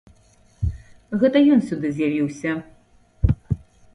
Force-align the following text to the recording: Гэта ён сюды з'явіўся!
Гэта 1.23 1.37
ён 1.57 1.61
сюды 1.67 1.87
з'явіўся! 1.97 2.51